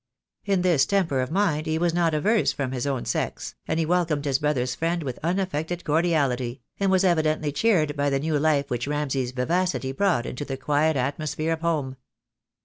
In 0.45 0.63
this 0.63 0.87
temper 0.87 1.21
of 1.21 1.29
mind 1.29 1.67
he 1.67 1.77
was 1.77 1.93
not 1.93 2.15
averse 2.15 2.51
from 2.51 2.71
his 2.71 2.87
own 2.87 3.05
sex, 3.05 3.53
and 3.67 3.79
he 3.79 3.85
welcomed 3.85 4.25
his 4.25 4.39
brother's 4.39 4.73
friend 4.73 5.03
with 5.03 5.19
unaffected 5.21 5.83
cordiality, 5.85 6.63
and 6.79 6.89
was 6.89 7.03
evidently 7.03 7.51
cheered 7.51 7.95
by 7.95 8.09
the 8.09 8.19
new 8.19 8.39
life 8.39 8.71
which 8.71 8.87
Ram 8.87 9.11
say's 9.11 9.29
vivacity 9.29 9.91
brought 9.91 10.25
into 10.25 10.43
the 10.43 10.57
quiet 10.57 10.97
atmosphere 10.97 11.53
of 11.53 11.61
home. 11.61 11.97